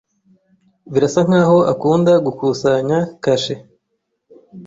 Birasa 0.91 1.21
nkaho 1.27 1.57
akunda 1.71 2.13
gukusanya 2.25 2.97
kashe. 3.23 3.55